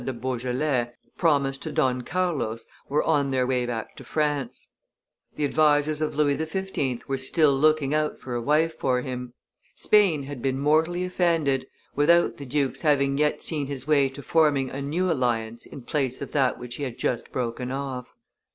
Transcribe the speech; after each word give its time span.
de 0.03 0.11
Beaujolais, 0.13 0.87
promised 1.15 1.61
to 1.61 1.71
Don 1.71 2.01
Carlos, 2.01 2.65
were 2.89 3.03
on 3.03 3.29
their 3.29 3.45
way 3.45 3.67
back 3.67 3.95
to 3.97 4.03
France; 4.03 4.69
the 5.35 5.45
advisers 5.45 6.01
of 6.01 6.15
Louis 6.15 6.35
XV. 6.39 7.07
were 7.07 7.19
still 7.19 7.53
looking 7.55 7.93
out 7.93 8.19
for 8.19 8.33
a 8.33 8.41
wife 8.41 8.75
for 8.79 9.01
him. 9.01 9.35
Spain 9.75 10.23
had 10.23 10.41
been 10.41 10.57
mortally 10.57 11.05
offended, 11.05 11.67
without 11.95 12.37
the 12.37 12.47
duke's 12.47 12.81
having 12.81 13.19
yet 13.19 13.43
seen 13.43 13.67
his 13.67 13.87
way 13.87 14.09
to 14.09 14.23
forming 14.23 14.71
a 14.71 14.81
new 14.81 15.11
alliance 15.11 15.67
in 15.67 15.83
place 15.83 16.19
of 16.19 16.31
that 16.31 16.57
which 16.57 16.77
he 16.77 16.83
had 16.83 16.97
just 16.97 17.31
broken 17.31 17.69
off. 17.71 18.07